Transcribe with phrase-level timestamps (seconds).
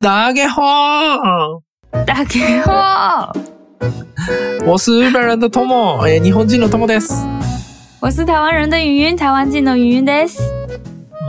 [0.00, 0.62] 大家好
[2.06, 3.32] 大家好，
[4.64, 7.26] 我是日本人的 Tomo、えー日本人の Tomo です。
[7.98, 10.40] 我是台湾人的云云，台湾人的云云です。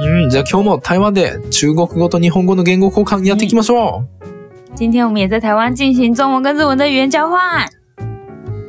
[0.03, 4.03] うん、じゃあ今日も台湾で中国語と日本語の言語交換やっていきましょ
[4.75, 7.65] 今天我们也在台湾进行中文跟日文的语言交换。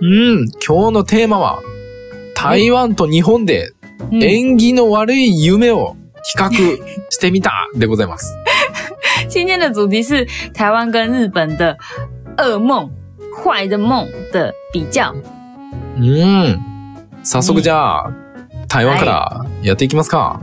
[0.00, 0.06] う。
[0.06, 1.58] うん、今日のテーマは、
[2.34, 3.74] 台湾と日本で
[4.10, 6.50] 嗯，縁起の悪い夢を比較
[7.10, 8.34] してみたでございます。
[9.30, 11.76] 今天的主题是台湾跟日本的
[12.36, 12.90] 噩梦、
[13.42, 15.14] 坏的梦的比较。
[15.96, 16.58] うん。
[17.22, 18.12] 早速じゃあ、
[18.68, 20.40] 台湾からやっていきますか。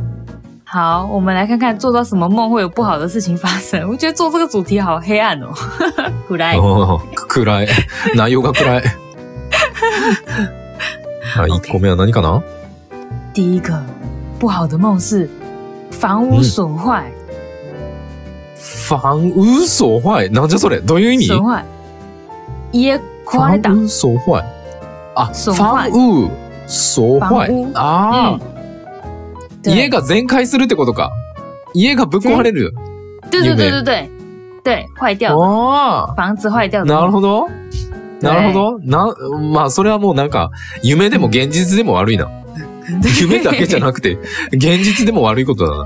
[0.64, 3.88] 好，我们来看看做到什么梦会有不好的事情发生。
[3.90, 5.52] 我觉得做这个主题好黑暗哦，
[6.28, 6.58] 苦来。
[6.58, 7.68] おー暗い。
[8.16, 8.84] 内容が暗い。
[11.36, 12.42] はい、1個目は何かな？
[13.34, 13.84] 第一个
[14.40, 15.30] 不好的梦是
[15.92, 17.04] 房屋损坏，
[18.88, 20.80] 房屋損坏なんじゃそれ？
[20.80, 21.28] どういう意味？
[21.28, 21.64] 损坏，
[22.72, 23.70] 家壊れた。
[23.70, 24.44] 房屋損坏。
[25.16, 26.32] あ、損房坏屋
[26.68, 27.72] 損坏房屋。
[27.76, 28.40] ああ、
[29.64, 31.12] 对家が全壊するってことか。
[31.74, 32.74] 家がぶっ壊れる。
[33.30, 34.10] 对对对夢对对
[34.64, 36.84] 对，坏掉的あ房子坏掉。
[36.86, 37.48] なるほど。
[38.22, 38.80] なるほど。
[38.80, 39.16] な、
[39.54, 40.50] まあ、それはもうなんか、
[40.82, 42.28] 夢でも現実でも悪いな。
[43.22, 44.18] 夢だけじゃなくて、
[44.52, 45.86] 現実でも悪いことだな。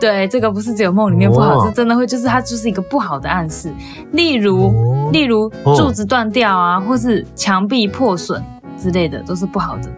[0.00, 3.72] 对，这个不是只有梦里面不好，哦是真的会，就是它就是一个不好的暗示。
[4.12, 5.76] 例如，例如哦。
[5.76, 8.42] 柱子断掉啊，或是墙壁破损
[8.76, 9.90] 之类的，都是不好的、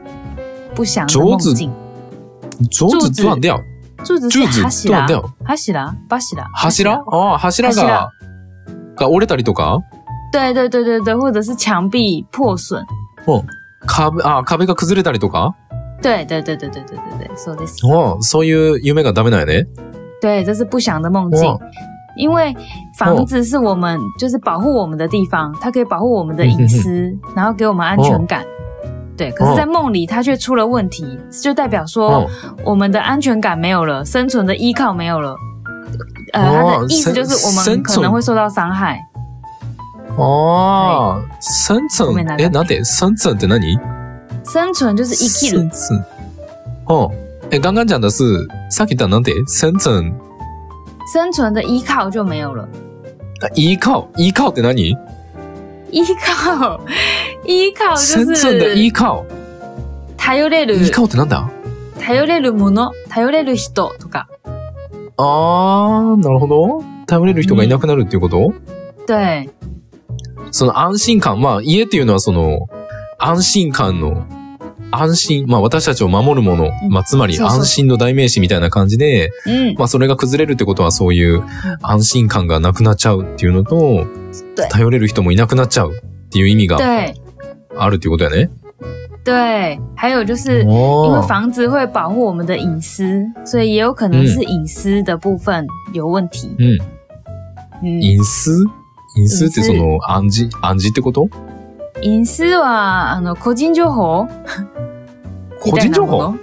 [0.75, 1.71] 不祥的梦柱子境。
[2.71, 3.61] 上手断掉。
[4.05, 5.23] 柱子是柱子柱断掉。
[5.23, 5.73] 柱、柱、柱
[7.07, 8.11] ああ、柱が、
[8.97, 9.81] が折れたりとか？
[10.33, 12.85] 对对对对对，或者是墙壁破损。
[13.87, 15.55] 壁、あ、壁が崩れたりとか？
[16.02, 17.86] 对对对对对对对对，说的是。
[17.86, 19.68] おうそういう夢がダメなんやね。
[20.22, 21.58] 对，这是不祥的梦境哇。
[22.16, 22.56] 因为
[22.98, 28.44] 房子是我们就是保护我们的地方，它可以保护我们的隐私，然后给我们安全感。
[29.16, 32.28] 对，可是，在梦里它却出了问题，就代表说うん
[32.66, 35.36] 我们的安全感没有了，生存的依靠没有了。
[36.34, 39.00] 呃，哦它的意思就是我生们可能会受到伤害。
[40.18, 42.36] ああ、生存ごめんな。
[42.36, 43.60] さいえ、なんで生存って何
[44.45, 46.05] 生存就是生きる生，存。
[46.87, 47.11] 哦，
[47.51, 50.13] 哎，刚刚讲的是さっき言ったなんて生存。
[51.13, 52.69] 生存的依靠就没有了。
[53.55, 54.07] 依靠？
[54.17, 54.73] 依靠って何
[55.91, 56.81] 依靠，
[57.45, 59.25] 依靠就生存的是依靠。
[60.17, 61.51] 頼れる依靠ってなんだ
[62.01, 64.29] 頼れるもの、頼れる人とか。
[65.17, 66.83] ああ、なるほど。
[67.07, 68.55] 頼れる人がいなくなるっていうこと、
[69.07, 69.51] 对
[70.51, 71.41] その安心感。
[71.41, 72.69] まあ、家っていうのはその、
[73.25, 74.27] 安心感の、
[74.91, 75.47] 安心。
[75.47, 76.65] まあ、私たちを守るもの。
[76.65, 76.91] うん。
[76.91, 81.45] まあ、つまり安心の代名詞みたいな感じで、嗯，まあ、それが崩れるってことはそういう
[81.81, 84.07] 安心感がなくなっちゃうっていうのと、
[84.57, 87.15] 对頼れる人もいなくなっちゃうっていう意味が对
[87.77, 88.51] あるっていうことやね。
[89.25, 96.49] 对，还有就是因为房子会保护我们的隐私，所以也有可能是隐私的部分有问題。
[96.59, 96.65] う。
[96.65, 96.79] ん。
[97.83, 98.51] 嗯，因数
[99.17, 101.29] 因数ってその暗示暗示ってこと
[102.03, 104.27] 隐私はあの 個人情報？
[105.65, 106.35] み個人情報？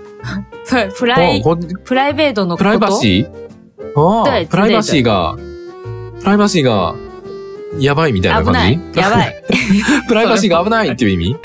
[0.97, 2.63] プライこプライベートのこと？
[2.63, 4.21] プライバシー？
[4.21, 5.35] あ对あ、プライバシーが、
[6.19, 6.93] プライバシーが、
[7.79, 8.53] やばいみたいな感
[8.93, 8.99] じ？
[8.99, 9.43] やばい。
[10.07, 11.35] プライバシーが危ないっていう意味？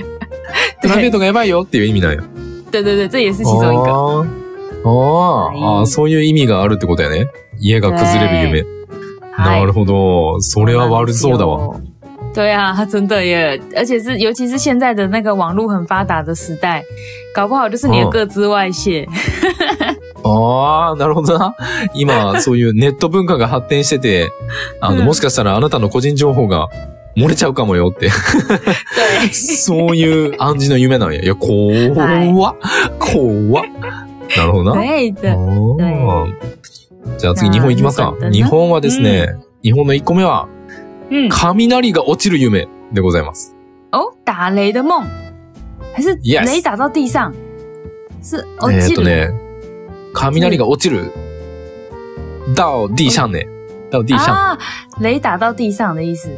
[0.83, 2.23] プライベートがやばいよっていう意味なんや。
[2.71, 4.27] 对对对，这也是其中一个。
[4.87, 7.29] あそういう意味があるってことやね。
[7.59, 8.63] 家が崩れる夢。
[9.33, 10.41] はいなるほど。
[10.41, 11.77] それは悪そうだわ。。
[12.35, 13.61] 对啊，真的耶！
[13.77, 16.83] 而且是，尤其是现在的那个网络很发达的时代，
[17.33, 19.07] 搞不好就是你的哦各自外泄。
[20.25, 21.55] ああ、なるほどな。
[21.95, 24.31] 今、そういうネット文化が発展してて、
[24.81, 26.69] あの、うんもしかしたらあなたの個人情報が
[27.17, 28.09] 漏れちゃうかもよって。
[29.29, 31.21] 对，そういう暗示の夢なんや。
[31.23, 32.57] いや、怖っ。
[32.99, 33.65] 怖っ。
[34.37, 34.83] なるほどな。
[37.19, 40.49] じゃあ次日本行きますか日本はですね、日本の1個目は、
[41.11, 43.55] 嗯，雷が落ちる夢でございます。
[43.93, 45.07] 哦，打雷的梦，
[45.95, 47.33] 还是雷打到地上？
[48.23, 49.31] 是哦，えっ记得とね、
[50.15, 51.13] 雷が落ちる。
[52.55, 53.47] 到地上ね。
[53.91, 54.33] 到地上。
[54.33, 54.59] 啊，
[55.01, 56.29] 雷打到地上的意思。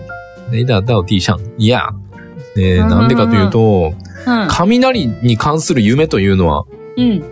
[0.50, 1.38] 雷达到地上。
[1.58, 1.90] いや。
[2.56, 3.92] ねうんなんでかというと、
[4.26, 6.64] 嗯雷に関する夢というのは、
[6.96, 7.22] 嗯，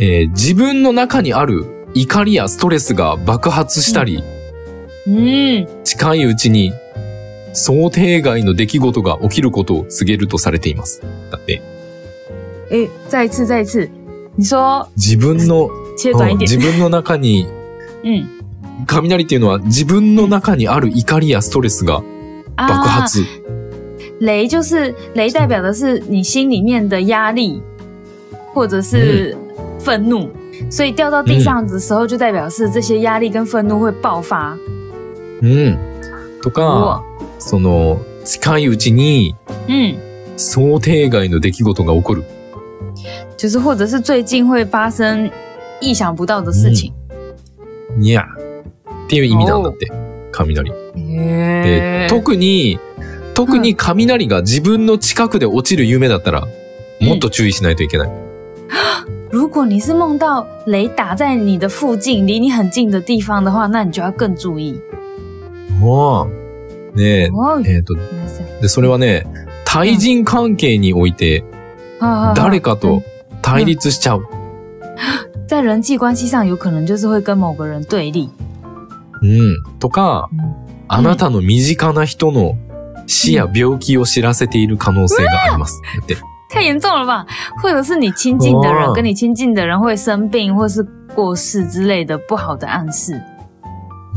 [0.00, 1.64] えー自分の中にある
[1.94, 4.22] 怒りやストレスが爆発したり、
[5.08, 6.72] 嗯，近いうちに
[7.52, 11.00] 想定外の出来事が起きることを告げるとされています。
[11.30, 11.62] だって、
[12.70, 13.90] 诶，再一次，再一次，
[14.36, 16.48] 你说自分の、切短一点。
[16.48, 17.46] うん自分の中に
[18.02, 18.28] 嗯
[18.86, 22.02] 雷っていうのは自分の中にある怒りやストレスが
[22.56, 23.24] 爆啊，発。
[24.20, 27.62] 雷就是雷，代表的是你心里面的压力，
[28.52, 29.36] 或者是
[29.78, 30.28] 愤怒，
[30.70, 34.56] 所以掉到地上的时候，就代表是这些压力跟愤怒会爆发。
[35.42, 35.78] うん。
[36.42, 37.02] とか哇，
[37.38, 39.34] その、近いうちに
[39.68, 39.96] 嗯，
[40.36, 42.24] 想定外の出来事が起こる。
[43.36, 45.30] 就是或者是最近会发生
[45.80, 46.92] 意想不到的事情。
[47.96, 49.90] にゃっていう意味なんだって。
[50.32, 50.70] 雷。
[50.70, 52.78] でへ、特に、
[53.34, 56.46] 特に雷が自分の近くで落ちる夢だったら、
[57.00, 58.10] もっと注意しないといけない。
[59.30, 64.80] 如果你是梦到雷打在你的附近，离你很近的地方的话，那你就要更注意。
[66.94, 67.94] ね哦，え、えっ、と、
[68.60, 69.26] で、それはね、
[69.64, 71.44] 対人関係において、
[72.34, 73.02] 誰かと
[73.42, 74.24] 対立しちゃう。
[75.46, 78.28] 在人际关系上，有可能就是会跟某个人对立。
[79.22, 79.78] うん。
[79.78, 80.54] とか、嗯，
[80.88, 82.56] あなたの身近な人の
[83.06, 85.80] 死や病気を知らせている可能性があります。
[86.02, 86.16] って。
[86.48, 87.26] 太严重了吧？
[87.62, 90.82] 或者是你亲近的人哇跟你亲近的人会生病，或是
[91.14, 93.20] 过世之类的不好的暗示。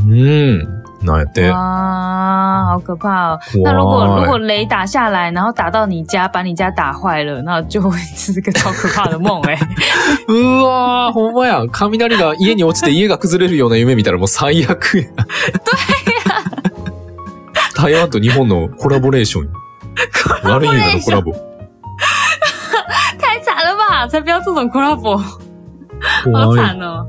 [0.07, 1.05] うん。
[1.05, 1.49] なんやって。
[1.49, 3.39] 哇，好可怕哦！
[3.63, 9.57] 那如果如果雷打下来，然后打到你家，把你家打坏了，那就会是个超可怕的梦哎、
[10.27, 11.65] うわー、ほんまや。
[11.71, 15.05] 雷が家に落ちて家が崩れるような夢見たらもう最悪や。
[17.75, 19.49] 台湾と日本のコラボレーション。
[20.43, 21.31] 悪い夢のコラボ。
[23.17, 24.07] 太惨了吧！
[24.07, 25.17] 才不要这种 collab，好
[26.25, 26.57] 怖い。
[26.57, 27.07] 惨哦。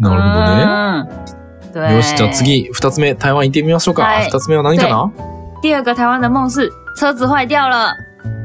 [0.00, 1.43] なるほどね。
[1.74, 1.94] 嗯，对。
[1.94, 2.30] よし、じゃあ。
[2.30, 4.02] 次、二つ目、台湾行ってみましょうか。
[4.04, 5.10] はい二つ目は何かな？
[5.62, 7.92] 第二个台湾的梦是车子坏掉了。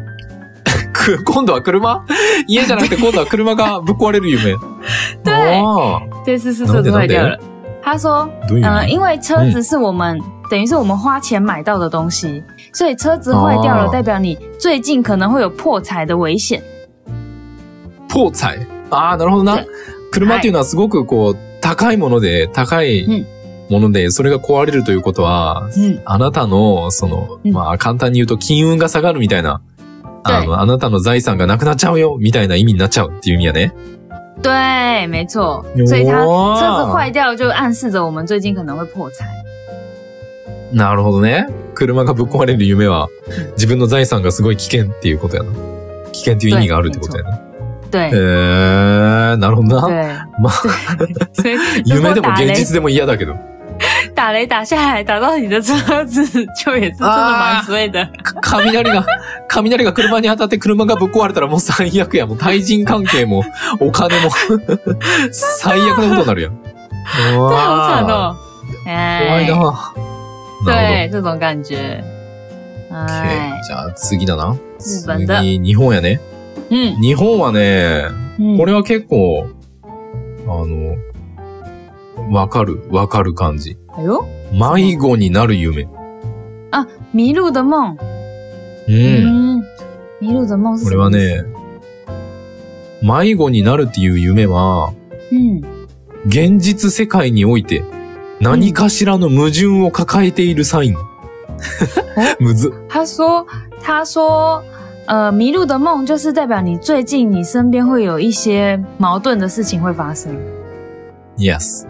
[0.93, 2.01] く今度は車？
[2.47, 4.55] 家じゃなくて今度は車がぶっ壊れる夢。
[5.23, 7.37] 对あ这次是车子坏掉了。
[7.81, 8.91] 他说，ーどういう呃，意味？
[8.93, 12.43] 因为车子是我们、等于是我们花钱买到的东西，
[12.73, 16.61] 所以车子坏掉了，哦代表你最近可能会有破财的危险。
[18.09, 18.67] ポーツァイ。
[18.91, 19.67] ああ、なるほどなで。
[20.11, 21.37] 車っていうのはすごくこう、
[21.69, 23.27] 高いもので、高いうん
[23.69, 29.61] もので、それが壊れるということは、嗯，あなたの、その、うんまあ簡単に言うと金運が下がるみたいな、
[30.23, 33.71] あの、あなたの財産がなくなっちゃうよ、みたいな意味になっちゃうっていう意味やね。
[34.41, 35.63] 对，没错。
[35.85, 39.27] 所以它哇车子坏掉就暗示着我们最近可能会破财。
[40.73, 41.45] なるほどね。
[41.75, 43.07] 車がぶっ壊れる夢は、
[43.53, 45.51] 自分の財産がすごい危険っていうことやな。
[46.11, 47.39] 危険っていう意味があるってことやな。
[47.91, 49.87] 对へえー、なるほどな。
[49.87, 50.03] 对
[50.39, 50.53] まあ、
[51.85, 53.35] 夢でも現実でも嫌だけど。
[54.13, 55.73] 打雷打下来打到你的车
[56.05, 58.05] 子，就也是真的蛮衰的。
[58.21, 59.05] か雷が、
[59.47, 62.25] 雷が車に当たって車がぶっ壊れたらもう最悪や。
[62.25, 63.43] もう対人関係も、
[63.79, 64.29] お金も、
[65.31, 66.51] 最悪なことになるやん。
[66.51, 68.35] 对，好惨哦。
[68.83, 69.55] 怖哎いな。
[70.65, 72.03] な对，る这种感觉。
[72.91, 73.61] 哎。
[73.65, 74.57] じゃあ次だな。
[75.63, 76.19] 日本やね。
[76.71, 78.03] 嗯日本はね、
[78.39, 79.47] 嗯これは結構、
[80.47, 80.95] あの、
[82.31, 83.77] わかる、わかる感じ。
[84.51, 85.87] 迷子になる夢。
[87.13, 87.97] 迷路的梦。
[88.87, 88.95] うん。
[88.95, 89.63] 嗯，
[90.21, 90.89] 迷路的梦是こ？
[90.91, 91.43] れはね、
[93.01, 94.93] 迷子になるっていう夢は、
[95.31, 95.61] 嗯，
[96.27, 97.83] 現実世界において
[98.41, 100.95] 何かしらの矛盾を抱えているサイン。
[102.39, 102.71] むず。
[102.89, 103.45] 他说，
[103.81, 104.61] 他说，
[105.09, 110.31] 呃，迷路的梦就是代表你最近你身边会有一些矛盾的事情会发生。
[111.35, 111.87] Yes.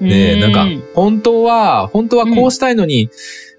[0.00, 3.10] ねえ、嗯なんか、本当は、本当はこうしたいのに、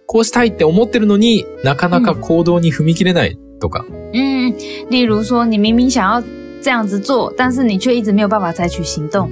[0.07, 3.85] こうしたいって思ってるのになかなか行動に踏み切れないとか。
[4.13, 4.55] 嗯，
[4.89, 6.23] 例如说，你明明想要
[6.63, 9.29] 这样子做，但是你却一直没有办法采取行动。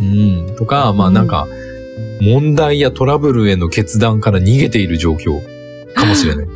[0.00, 0.56] うん。
[0.56, 1.46] とか、まあなんか、
[2.22, 5.42] 問題やトラブルへの決断から逃げている状況
[5.92, 6.46] かもしれない。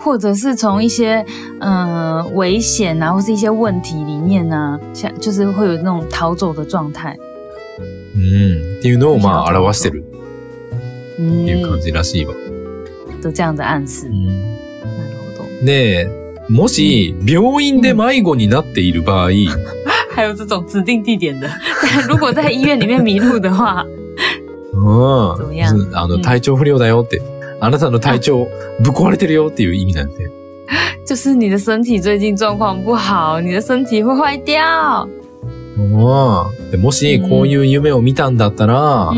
[0.00, 1.24] 或者是从一些
[1.60, 7.16] 呃危险啊，或是一些问题里面呢、像就是会有那种逃走的状态。
[8.14, 8.78] うん。
[8.78, 10.04] っていうのをまあ表してる
[11.18, 12.34] 嗯っていう感じらしいわ。
[13.22, 14.06] 的这样的暗示。
[14.08, 15.64] うんなるほど。
[15.64, 16.08] で、
[16.48, 19.30] もし、病院で迷子になっている場合、
[20.14, 21.50] 还有这种指定地点的，
[21.82, 23.84] 但如果在医院里面迷路的话，
[24.72, 27.20] うん怎么样あの、うん体調不良だよって。
[27.61, 28.47] あなたの体調
[28.81, 30.29] ぶっ壊れてるよっていう意味なんで。
[31.05, 35.07] 就是你的身体最近状况不好，你的身体会坏掉。
[35.77, 35.91] うん
[36.71, 39.13] でもし、こういう夢を見たんだったら、も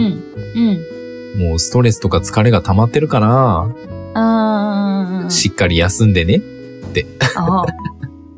[1.56, 3.68] うストレスとか疲れが溜まってるから、
[5.30, 6.42] しっかり休んでね。
[7.38, 7.66] 哦。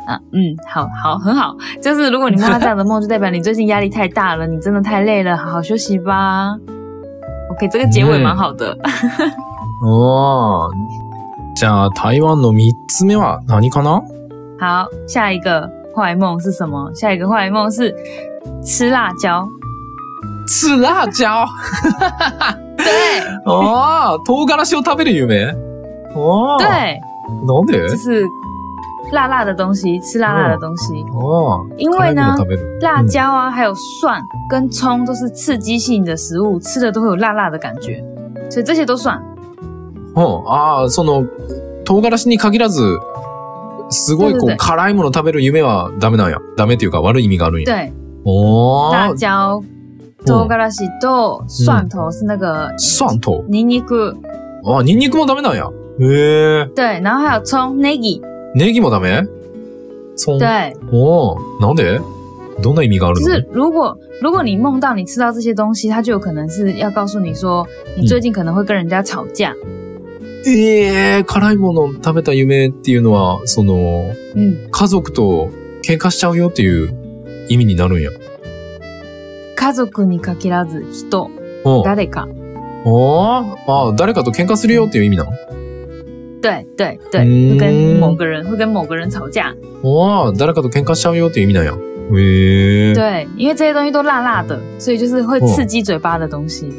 [0.07, 1.57] 啊，嗯，好好，很好。
[1.81, 6.55] 就是如果你梦到这样的梦，就代表你最近压力太大了，你真的太累了，好好休息吧。
[7.49, 8.77] OK，这个结尾蛮好的。
[8.83, 8.89] あ
[9.81, 10.69] あ。
[11.55, 14.01] じゃあ、台湾の三つ目は何かな？
[14.59, 16.91] 好，下一个坏梦是什么？
[16.93, 17.93] 下一个坏梦是
[18.63, 19.47] 吃辣椒。
[20.47, 21.45] 吃辣椒？
[22.77, 22.85] 对
[23.45, 25.53] ああ、唐辛子を食べる夢
[26.13, 26.59] ああ。
[26.59, 26.99] 对，
[27.45, 27.87] なんで？
[27.89, 28.25] 就是
[29.11, 31.03] 辣辣的东西，吃辣辣的东西。
[31.13, 31.65] ああ。
[31.77, 32.35] 因为呢。
[32.81, 38.03] 辣椒啊，还有蒜跟葱都是刺激性的食物，吃了都会有辣辣的感觉，
[38.49, 39.21] 所以这些都算。
[40.15, 40.47] うん。
[40.47, 41.25] ああ、その、
[41.83, 42.99] 唐辛子に限らず、
[43.89, 46.39] すごいこう、辛いもの食べる夢はダメなんや。
[46.57, 47.65] ダメっていうか悪い意味があるんや。
[47.65, 47.91] 对，
[48.23, 49.15] お辣ー。
[49.15, 49.63] 椒、
[50.25, 53.43] 唐辛子と蒜头是那个蒜頭？
[53.47, 54.15] ニンニク，
[54.65, 55.69] あ、ニンニクもダメなんや。
[55.99, 56.67] へえ。
[56.73, 58.21] 对，然后还有葱、negi，
[58.55, 59.27] ネギもダメ？
[60.15, 60.39] そう。
[60.39, 61.61] 对，おー。
[61.61, 62.01] なんで？
[62.63, 63.23] どんな意味があるの？
[63.23, 69.53] 就是如果如果你梦到你吃到这些东西，它就有可能是要告诉你说，你最近可能会跟人家吵架。
[70.47, 75.49] ええ辛いもの食べた夢っていうのは、その、嗯，家族と
[75.83, 78.11] 喧嘩しちゃうよっていう意味になるんや。
[79.55, 81.31] 家族に限らず人、
[81.63, 81.83] うん。
[81.83, 82.27] 誰か。
[82.85, 85.31] ああ、あ誰かと喧嘩するよっていう意味なの？
[86.41, 89.55] 对对对，嗯会跟某个人会跟某个人吵架。
[89.83, 91.73] ああ、誰かと喧嘩しちゃうよっていう意味なんや。
[91.73, 92.93] へえ。
[92.93, 96.71] 对，因为这些东西都辣辣的，所以就是会刺激嘴巴的东西。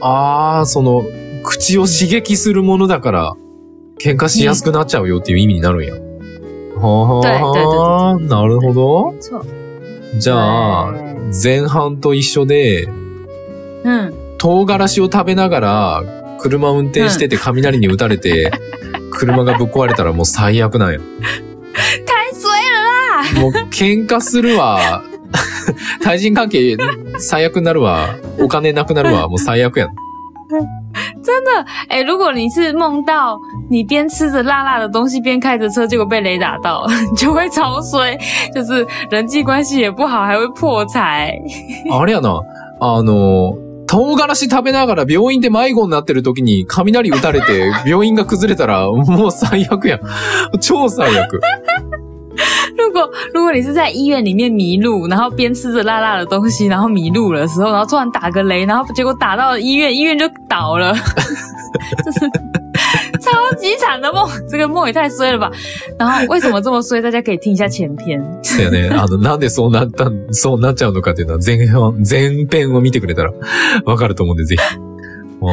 [0.00, 1.02] ああ、その、
[1.48, 3.34] 口を刺激するものだから、
[3.98, 5.94] 喧嘩しやすくなっちゃうよっていう意味になるんや。
[6.76, 9.14] はあ、なるほど。
[10.18, 10.92] じゃあ、
[11.42, 12.86] 前半と一緒で、
[13.82, 16.02] 嗯，唐辛子を食べながら、
[16.38, 18.52] 車運転してて雷に打たれて、
[19.10, 20.98] 車がぶっ壊れたらもう最悪なんや。
[20.98, 21.06] 太
[22.36, 22.44] 衰
[23.34, 23.40] 了啦！
[23.40, 25.02] もう喧嘩するわ。
[26.04, 26.76] 対人関係
[27.18, 28.16] 最悪になるわ。
[28.38, 29.28] お金なくなるわ。
[29.28, 29.88] もう最悪やん。
[31.27, 33.37] 真的，哎、如果你是梦到
[33.69, 38.17] 你边吃着辣辣的东西边开着车，结果被雷打到，你 就会超衰，
[38.53, 41.33] 就是人际关系也不好，还会破财。
[41.91, 42.41] あれやな。
[42.79, 43.55] あの、
[43.87, 49.99] 唐辛子食べながら病院で迷子になってる時に雷打たれて病院が崩れたらもう最悪やん。
[50.59, 51.39] 超最悪。
[52.75, 62.19] 如果如果你是在医院里面迷路，然后边吃着辣辣的东西，然后迷路的时候，然后突然打个雷，然后结果打到医院，医院就倒了，就 是
[63.21, 64.27] 超级惨的梦。
[64.49, 65.51] 这个梦也太衰了吧！
[65.99, 67.01] 然后为什么这么衰？
[67.01, 68.19] 大家可以听一下前篇。
[68.41, 68.89] そうやね。
[68.89, 71.71] あの、なんでそうなった、そうなっちゃうのかっていうのは前編、
[72.03, 73.31] 前編を見てくれたら
[73.85, 74.61] わかると思うんで、ぜひ。
[75.41, 75.47] あ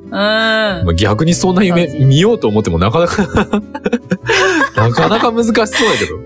[0.12, 3.22] 衰哦，嗯まあ、逆にそんな夢見ようと思ってもなかなか
[4.76, 5.66] なかなか難しそうや
[5.98, 6.18] けど。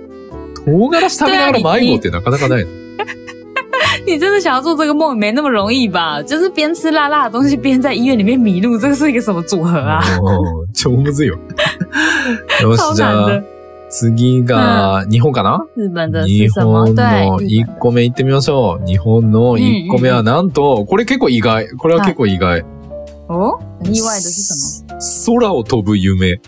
[0.67, 2.67] 唐辛子食べながら迷子ってなかなかない。
[4.05, 6.23] 你真的想要做这个梦，没那么容易吧？
[6.23, 10.01] 就是边吃辣辣的东西，边在医院里面迷路，这个是一个什么组合啊？
[10.21, 11.39] うん超むずいよ。
[12.63, 13.43] よし、じゃあ
[13.89, 15.65] 次が、日本かな？
[15.77, 16.49] 日本的日？
[16.51, 18.87] 本对，の日1個目行ってみましょう。
[18.87, 21.69] 日本の1個目はなんと、これ結構意外。
[21.71, 22.65] これは結構意外。
[23.27, 24.55] 本哦，很意外的是什
[24.89, 25.39] 么？
[25.41, 26.41] 空を飛ぶ夢。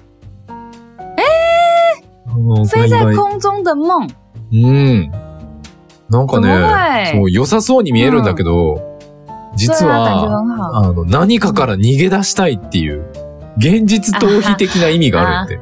[1.16, 4.08] えー、飞在空中的梦，
[4.52, 5.11] うん。
[6.11, 7.12] なんかね、会？
[7.12, 8.80] そう良さそうに見えるんだけど、
[9.56, 10.06] 実は。
[10.73, 13.04] あの、何かから逃げ出したいっていう、
[13.58, 15.61] 現実逃避的な意味があるって。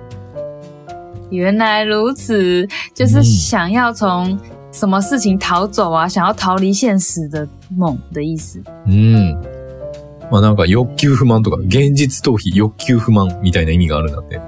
[1.33, 4.39] 原来如此，就是想要从
[4.71, 8.63] 什么事情逃走啊，想要逃离现实的梦的意思。
[8.87, 9.56] うん。
[10.31, 14.41] まあなんか欲求不満とか、現実逃避、欲求不満みたいな意味があるんだって。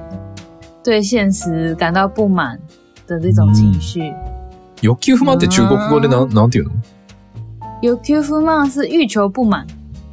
[0.83, 2.59] 对现实感到不满
[3.07, 4.13] 的这种情绪。
[4.81, 6.71] 欲求不満って中国語でなん、なんていうの？
[7.81, 9.67] 有 Q 不满是欲求不满，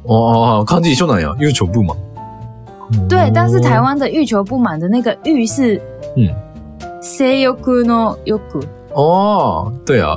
[0.06, 1.34] ああ、漢字一緒なんや。
[1.38, 1.96] 欲求不満。
[3.08, 5.80] 对，但是台湾的欲求不满的那个欲是，
[6.16, 6.32] 嗯，
[7.00, 8.38] 性欲の欲
[8.94, 10.16] ああ、对や。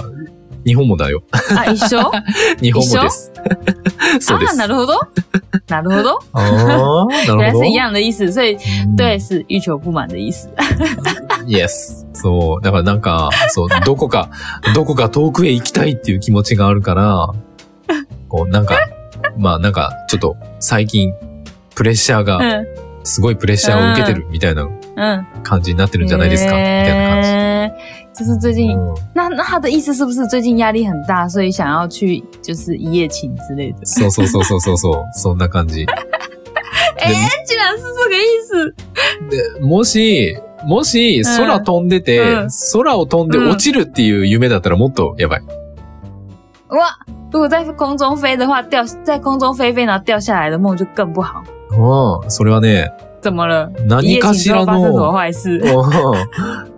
[0.66, 1.24] 日本もだよ。
[1.56, 2.12] 啊，一緒？
[2.62, 3.32] 日本もです。
[4.20, 4.58] そうで啊，す。
[4.58, 5.00] なるほど，
[5.70, 7.38] なるほど，ああ、なるほど。
[7.38, 10.50] 原来是一样的意思，所以うん对是欲求不满的意思。
[11.48, 12.06] Yes.
[12.14, 12.64] そう。
[12.64, 14.30] だからなんか、そう、どこか、
[14.76, 17.30] どこか遠くへ行きたいっていう気持ちがあるから、
[18.28, 18.76] こう、なんか、
[19.38, 21.14] まあなんか、ちょっと最近、
[21.76, 22.66] プレッシャーが、嗯
[23.02, 26.52] すごいプレッシャーを受けてるみたいな嗯，感じになってるんじゃないですか？
[26.52, 27.30] みたいな感じ。
[28.20, 33.86] 欸就是最近，うん那那他的意思是不是最近压力很大，所以想要去就是一夜情之类的？
[33.86, 35.06] そうそうそうそうそうそう。
[35.16, 35.86] そんな感じ。
[37.00, 37.14] 哎、
[37.48, 38.74] 竟然是这个意思！
[39.30, 45.42] で、もし、もし、うん空飛んでて、うん空を飛んで落ちるっていう夢だったらもっとやばい。
[46.70, 46.98] 哇，
[47.32, 51.42] 如果在空中飞的话，掉在空中飞飞然后掉下来的梦就更不好。
[51.72, 52.30] うん。
[52.30, 53.70] それはね、怎么了？
[53.78, 55.14] 一何かしらの、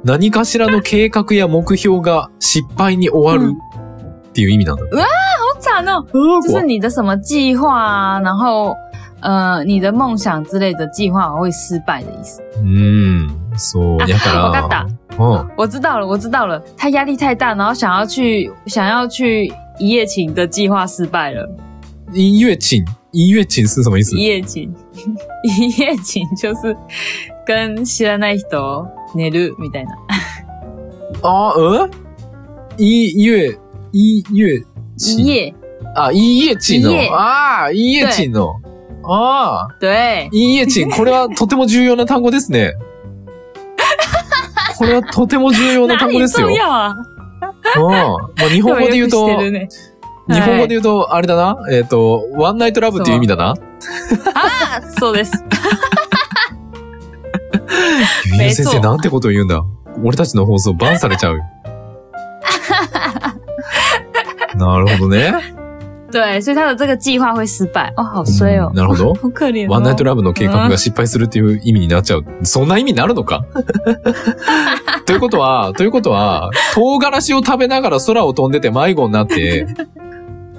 [0.04, 3.54] 何かしらの計画や目標が失敗に終わる
[4.30, 4.84] っていう意味なんだ。
[4.84, 6.06] 好惨哦！
[6.42, 8.76] 就是你的什么计划啊，然后
[9.22, 12.42] 呃，你的梦想之类的计划会失败的意思。
[12.62, 13.30] うん。
[13.56, 13.98] そう。
[14.00, 14.88] あやかわかったら。
[15.20, 15.50] うん。
[15.56, 21.48] 我知道了，我知道了，他压力太大，然后想要去想要去一夜情的计划失败了。
[22.12, 22.84] 一月情？
[23.12, 24.74] 一月情是什么意思一夜情，
[25.44, 26.76] 一夜情就是
[27.46, 29.98] 跟知らない人寝るみたいな。
[31.22, 31.92] あ、うん？
[32.78, 33.60] 一月、
[33.92, 34.66] 一月
[34.98, 35.18] 情。
[35.18, 35.54] 一夜，
[35.96, 37.12] あ、一夜情の一夜。
[37.12, 38.54] ああ、一夜情の。
[39.04, 40.88] ああ、对，一夜情。
[40.90, 42.74] これはとても重要な単語ですね。
[44.78, 46.60] これはとても重要な哪単語ですよ里重。
[46.60, 46.96] 要啊？
[47.76, 48.16] うんま
[48.46, 49.28] あ、日本語で言うと、
[50.34, 51.58] 日本語で言うと、あれだな？
[51.72, 53.54] えっ、と、ワンナイトラブっていう意味だな？
[54.34, 55.32] あ、そうです。
[58.26, 59.64] ゆうゆう先生なんてことを言うんだ？
[60.04, 61.40] 俺たちの放送バンされちゃう。
[64.58, 65.34] なるほどね。
[66.12, 67.94] 对，所以他的这个计划会失败。
[67.96, 68.76] 哦，好衰哦うん。
[68.76, 69.14] なるほど。
[69.16, 69.72] 好可怜、哦。
[69.72, 72.26] ワンナイトラブの計画が失敗するっていう意味になっちゃう。
[72.44, 73.46] そんな意味になるのか？
[75.08, 79.66] ということは、ということは、唐辛子を食べながら空を飛んでて迷子になって、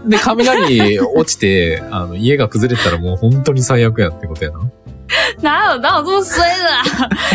[0.06, 4.58] で、雷落ちて、あの、家が崩れてたらもう本当に最悪やってことやな。
[5.42, 6.82] 哪 有哪有这么衰的啊？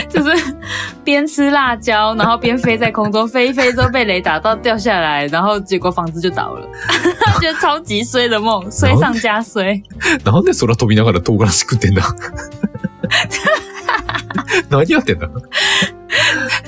[0.09, 0.31] 就是
[1.03, 6.67] 边吃辣椒，然后边飞在空中，飞一飞之后被雷打到掉下来，然后结果房子就倒了，
[7.39, 9.83] 觉得超级衰的梦，衰上加衰。
[10.25, 12.01] なんで空飛びながら唐辛子食ってんだ？
[14.69, 15.27] 何やってんだ？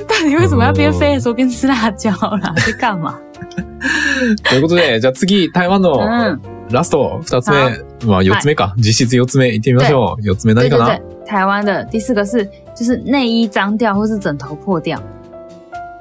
[0.07, 2.53] 到底为什么要边飞的时候边吃辣椒啦？
[2.57, 3.17] 在干嘛？
[4.49, 6.39] ということで、じゃあ次、台湾の嗯，
[6.71, 7.55] ラスト、二つ目、
[8.05, 8.73] まあ四つ目か。
[8.77, 10.21] 実質四つ目行ってみましょう。
[10.23, 10.99] 四つ目何かな？
[11.25, 12.43] 台湾的第四个是
[12.75, 14.99] 就是内衣脏掉或是枕头破掉。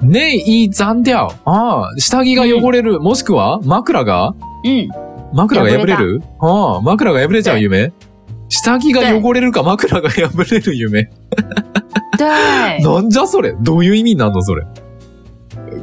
[0.01, 1.29] 内衣残掉。
[1.45, 3.01] ああ、下着が汚れる。
[3.01, 4.35] もしくは、枕が？
[4.65, 4.89] 嗯，
[5.33, 6.23] 枕が破れる？
[6.41, 7.93] ああ、枕が破れちゃう夢？
[8.49, 11.11] 下着が汚れるか枕が破れる夢？
[12.19, 13.55] 对，なんじゃそれ？
[13.61, 14.65] どういう意味になんのそれ？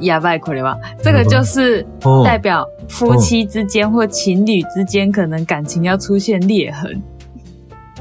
[0.01, 7.01] 哑巴これは，这个就是うん代表夫妻之间或情侣之间可能感情要出现裂痕。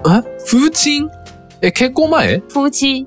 [0.05, 1.09] え風鎮
[1.61, 3.07] え、結婚前夫妻、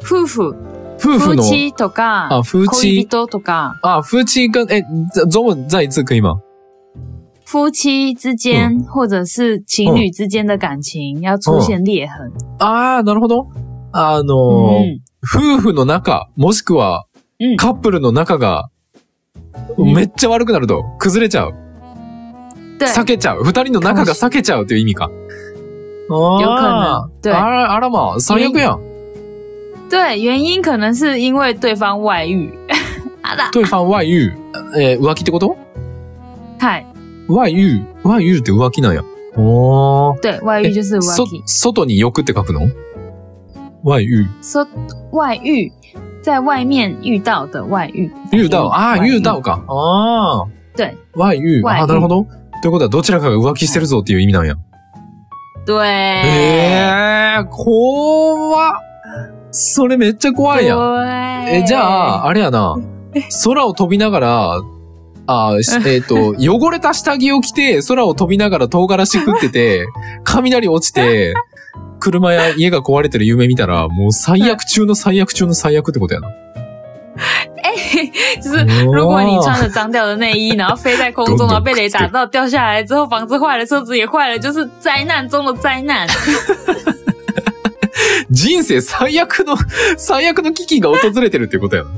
[0.00, 0.54] 夫婦、
[0.98, 1.42] 夫婦の。
[1.42, 3.04] 夫妻とか、あ、夫妻恋。
[3.04, 6.34] 人とか、啊，夫妻跟哎，这中文再一次可以吗？
[7.44, 12.30] 夫妻之间、或者是情侣之间的感情要出现裂痕。
[12.58, 13.46] ああ、なるほど。
[13.90, 17.06] あの、嗯夫婦の仲、もしくは
[17.40, 18.70] うんカップルの仲が、
[19.76, 21.54] うんめっちゃ悪くなると、崩れちゃう。
[22.78, 23.44] 对，避けちゃう。
[23.44, 25.10] 二人の仲が避けちゃうという意味か。
[25.10, 27.20] 有可あ能。
[27.22, 28.80] 对あら、あらまあ、最悪やん。
[29.90, 32.52] 对，原因可能是因为对方外遇。
[33.22, 34.32] あら、对方外遇。
[34.76, 35.56] えー浮気ってこと？
[36.58, 36.86] はい。
[37.28, 37.84] 外遇？
[38.02, 39.02] 外遇って浮気なんや。
[39.36, 40.20] おー。
[40.20, 42.68] 对，外遇就是そ浮気。、外に欲って書くの？
[43.84, 44.26] 外遇。
[44.42, 44.66] 说
[45.12, 45.70] 外遇，
[46.28, 48.10] 在外面遇到的外遇。
[48.32, 48.68] 遇到？
[48.68, 49.64] ああ、外遇到か。
[49.66, 50.46] ああ。
[50.76, 50.94] 对。
[51.14, 51.66] 外遇？
[51.66, 52.26] ああ、なるほど。
[52.60, 54.56] ということは、どちらかが浮気してるぞっていう意味なんや。
[55.64, 55.88] 对。
[55.88, 58.72] ええー、怖っ。
[59.52, 60.78] それめっちゃ怖いやん。
[61.46, 61.60] 对。
[61.60, 62.76] え、じゃあ、あれやな。
[63.44, 64.60] 空を飛びながら、
[65.26, 69.86] あし えっ、と、汚れた下着を着て、空を飛びながら唐辛子食ってて、
[70.24, 71.32] 雷落ちて、
[71.98, 76.28] 車や家が壊れてる夢見たら、もう最悪中の最悪中の最悪ってことやな。
[78.40, 86.06] 就是如果你穿了脏掉的内衣，然后飞在空中，然后被雷打到掉下来之后，房子坏了，车子也坏了，就是灾难中的灾难。
[88.30, 89.56] 人生最悪の、
[89.96, 91.90] 最悪の危機が訪れてるってことやな。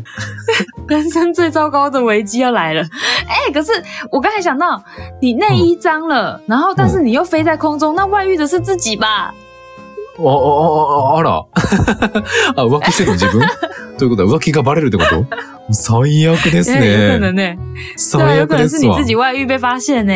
[0.88, 2.82] 人生最糟糕的危机要来了。
[3.26, 3.70] 哎、可是
[4.10, 4.82] 我刚才想到，
[5.20, 9.34] 你内衣脏了，然后但是你又飞在空中，那外遇的是自己吧？
[10.22, 11.44] あ、あ、あ、あら。
[12.56, 13.42] あ、浮気してるの自分？
[13.98, 15.24] ということは浮気がバレるってこと？
[15.72, 17.54] 最悪です哎有可能ね。
[17.54, 17.56] 呢、对啊，
[17.96, 19.04] 最有悪ですわ是你自。
[19.04, 20.12] 己外遇被发现呢、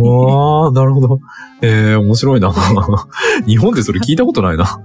[0.00, 1.18] わあ、なるほど。
[1.62, 2.52] ええ面白いな。
[3.46, 4.78] 日本でそれ聞いたことないな。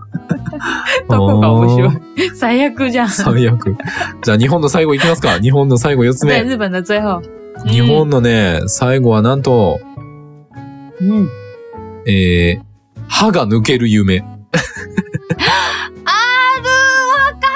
[1.10, 2.30] どこが面白あい。
[2.36, 3.10] 最悪じゃんー。
[3.12, 3.76] 最悪。
[4.24, 5.40] じゃあ日本の最後いきますか。
[5.40, 6.50] 日本の最後四つ对，目。
[6.50, 7.22] 日本的最后。
[7.68, 9.80] 日本のね、最後はなんと、
[11.02, 11.28] 嗯，
[12.08, 12.62] えー、
[13.10, 14.24] 歯が抜ける夢。
[16.06, 16.12] あ
[16.64, 16.70] る、
[17.10, 17.48] わか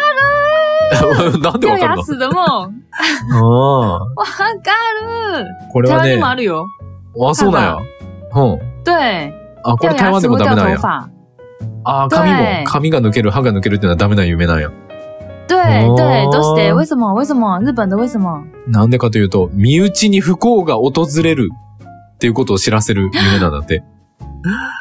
[1.40, 2.38] なんでわかるの齿的梦，
[3.32, 4.00] ああ。
[4.00, 4.42] わか
[5.36, 5.46] る。
[5.72, 6.68] これはね台湾にも、あるよ。
[7.30, 7.78] あ、そうなんや。
[7.78, 8.60] うん。
[8.84, 10.80] 对，あ、こ掉れ台湾でもダメなんや。
[11.86, 14.70] あ、髪も对、髪が抜ける、歯が抜けるっていうのはダメな夢なんや。
[15.46, 16.74] 对哦对，都是的。
[16.74, 17.14] 为什么？
[17.14, 17.60] 为什么？
[17.60, 18.46] 日本的为什么？
[18.68, 21.50] なんでかというと、身内に不幸が訪れる
[22.16, 23.84] っていうことを知らせる夢なんだって。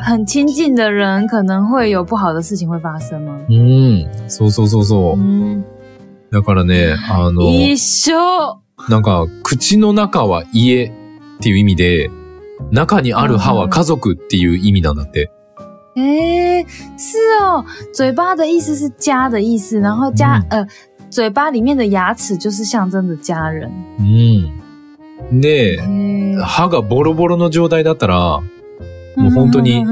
[0.05, 3.38] 很亲近的人可能会有不好的事情会发生吗？
[3.48, 4.09] うん。
[4.29, 5.16] そうそうそうそう。
[5.16, 5.62] 嗯，
[6.31, 8.12] だからね、あの、一緒。
[8.88, 10.90] なんか、口の中は家っ
[11.40, 12.11] ていう意味で、
[12.72, 15.31] 中にある歯は家族っていう意味なんだって。
[15.94, 16.64] 诶，
[16.96, 20.66] 是哦，嘴巴的意思是家的意思，然后家、呃，
[21.11, 23.70] 嘴巴里面的牙齿就是象征着家人。
[24.01, 25.40] うん。
[25.40, 28.40] で、诶，歯がボロボロの状態だったら、
[29.16, 29.85] もう本当に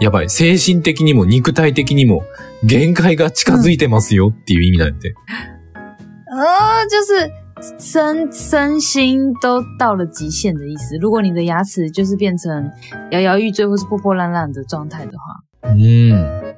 [0.00, 2.22] やばい、精神的にも肉体的にも
[2.64, 5.14] 限界が近づいてますよっていう意味なんやって。
[6.34, 7.30] 呃，就是
[7.78, 10.96] 身身心都到了极限的意思。
[10.98, 12.70] 如果你的牙齿就是变成
[13.10, 16.54] 摇摇欲坠或是破破烂烂的状态的话，うん。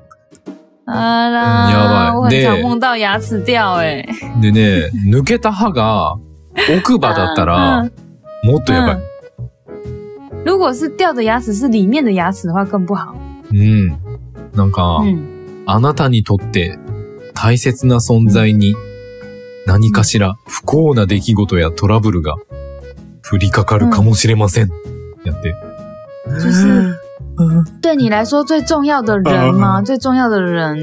[0.86, 4.06] 啊啦，やばいで梦到牙齿掉、欸，
[4.40, 6.16] でね、 抜けた歯が
[6.78, 7.92] 奥歯だったら嗯、
[8.44, 8.98] もっとやばい。
[10.44, 13.14] 如果是掉的牙齿是里面的牙齿的话更不好。
[13.50, 13.96] うん。
[14.54, 16.78] なんか、嗯，あなたにとって
[17.34, 18.76] 大切な存在に
[19.66, 22.34] 何かしら不幸な出来事やトラブルが
[23.30, 24.70] 降りかかるかもしれません。
[25.24, 25.54] やって。
[26.40, 26.94] 就是
[27.80, 29.82] 对你来说最重要的人吗？
[29.82, 30.76] 最重要的人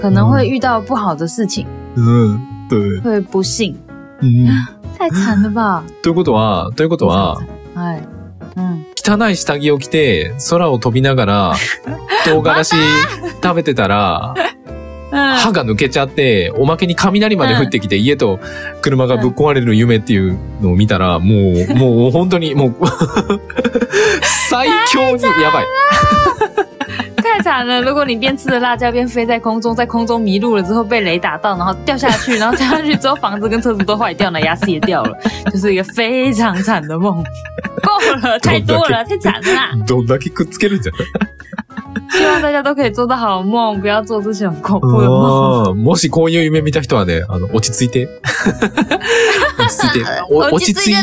[0.00, 2.40] 可能会遇到不好的事情，うん。
[2.68, 3.00] 对。
[3.00, 3.74] 会不幸，
[4.22, 4.48] うん。
[4.96, 5.82] 太惨了吧？
[6.02, 7.38] ということは、ということは、
[7.74, 8.17] 哎，嗯，
[9.04, 11.54] 汚い下着を着て空を飛びながら
[12.24, 12.74] 唐辛子
[13.42, 14.34] 食べてたら
[15.10, 18.38] 歯嗯，が抜けちゃっておまけに雷まで降ってきて家と
[18.82, 22.74] 車がぶっ壊れる夢っていうのを見たらもう、もう本当にもう
[24.50, 25.64] 最強にやばい。
[27.48, 27.80] 太惨了！
[27.80, 35.16] 如果你边吃着辣椒边飞在空中，在空中迷路了之后被雷打到，然后掉下去，然后掉下去之后房子跟车子都坏掉了，牙齿也掉了，
[35.50, 37.24] 就是一个非常惨的梦。
[37.82, 39.70] 够了，太多了，太惨了啦！
[39.86, 40.94] どんだけくっつけるんじゃん。
[42.10, 45.70] 希望大家都可以做到好梦，不要做这些很恐怖的梦。
[45.70, 48.08] うんもしこういう夢見た人はね、あの、落ち着いて。
[49.58, 50.04] 落ち着いて。
[50.30, 50.94] お落ち着い、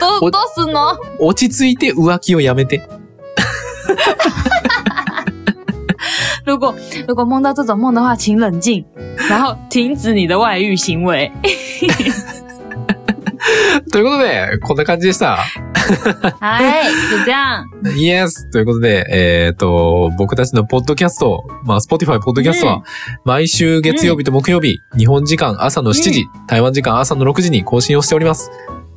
[0.00, 0.98] 都都是呢。
[1.20, 2.82] 落ち着いて浮気をやめて。
[6.56, 6.74] 如果
[7.06, 8.82] 如果梦到这种梦的话，请冷静，
[9.28, 11.30] 然后停止你的外遇行为。
[13.92, 15.38] ということで、こんな感じでした。
[16.40, 17.64] 哎，就这样。
[17.96, 22.82] イエスということで、えっ、と、僕たちのポッドキャスト、まあ、Spotify ポッドキャストは、
[23.24, 28.50] 毎週月曜日と木曜日、日本時間朝の7時、台湾時間朝の6時に更新をしております。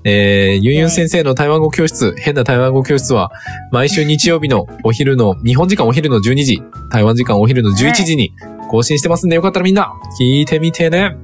[0.05, 3.31] えー、ユンユン先生の台湾語教室、変な台湾語教室は、
[3.71, 8.31] 毎週日曜日のお昼の、日本時間お昼の12時、台湾時間お昼の11時に
[8.69, 11.15] 更新してますんで、よかったらみんな、聞いてみてね。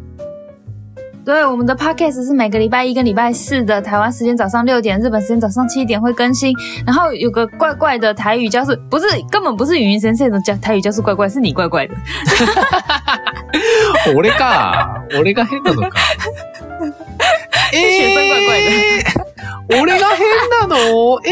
[1.25, 6.53] 对，我们的 podcast 是每个礼拜一跟礼拜四的台湾时间早上六点，日本时间早上七点会更新。
[6.85, 11.95] 然后有个怪怪的台语教室，不是根本不是语音先生的教台语教室怪怪，是你怪怪的。
[14.05, 15.01] 俺か。
[15.13, 15.97] 俺が変なのか。
[17.75, 21.19] え学生怪怪ー、俺が変なの？
[21.25, 21.29] え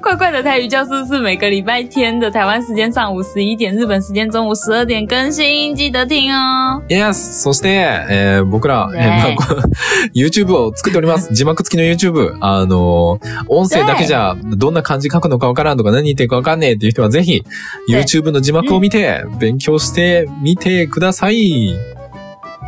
[0.00, 6.82] 怪怪的台语教室是每个礼拜天的台湾时间上午十一点，日本时间中午十二点更新，记得听哦。
[6.88, 7.12] ー、Yes!
[7.12, 7.68] そして、
[8.10, 9.68] えー僕ら、えーねまあこ
[10.14, 11.32] YouTube を作っております。
[11.32, 12.36] 字幕付きの YouTube。
[12.40, 17.44] あの、音声だけじゃ、どんな漢字書くのかわからんとか何言ってるかわかんねえっていう人はぜひ、ね
[17.88, 21.76] YouTube の字幕を見て、勉強してみてください。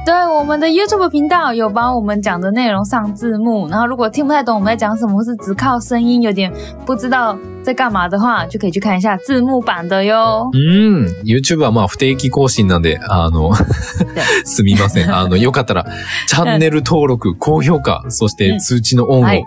[0.05, 6.53] 对，我们的 YouTube 频道有把我们讲的内容上字幕，然后如果听不太懂我们在讲什么，或是只靠声音有点
[6.85, 10.51] 不知道在干嘛的话，就可以去看一下字幕版的哟。
[10.53, 11.09] うん。
[11.25, 13.55] YouTube はまあ不定期更新なんで、あの、
[14.45, 15.09] すみません。
[15.15, 15.87] あの、よかったら、
[16.29, 19.47] チャンネル登録、高評価、そして通知のオンを、はい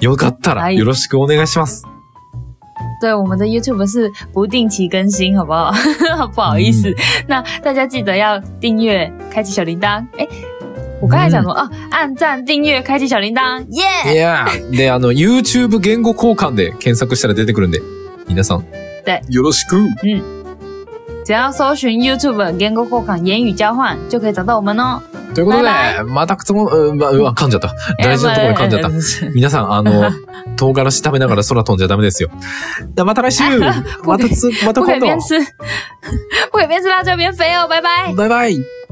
[0.00, 1.86] よかったらはいよろしくお願いします。
[3.01, 5.73] 对，我们的 YouTube 是不定期更新，好不好？
[6.33, 6.93] 不好意思，
[7.27, 10.05] 那大家记得要订阅，开启小铃铛。
[10.17, 10.27] 哎，
[11.01, 11.53] 我刚才讲什么？
[11.53, 17.79] 哦，按赞、订阅、开启小铃铛，耶、いやーで、あの、YouTube 言語交換で検索したら出てくるんで、
[18.27, 18.63] 皆さん。
[19.05, 19.77] 对よろしく。
[21.25, 25.01] 只要搜寻 YouTube 言語交換言语交换，就可以找到我们哦。
[25.34, 27.74] ということで、バイまたくつも、うん、まうわ、噛んじゃった。
[28.02, 28.88] 大事なところで噛んじゃった。
[28.90, 29.30] た。
[29.34, 30.10] 皆さん、あの、
[30.56, 32.30] 唐辛子食べながら空飛んじゃダメですよ。
[33.04, 33.42] また来週
[34.04, 35.40] またつ、また今度不可以边吃，
[36.50, 38.14] 不可以边吃辣椒边飞哦， 拜拜。
[38.14, 38.83] バイバイ